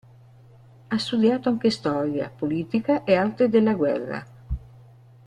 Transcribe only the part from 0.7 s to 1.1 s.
Ha